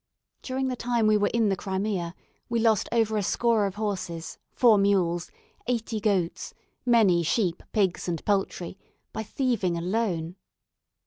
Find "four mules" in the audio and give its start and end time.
4.49-5.29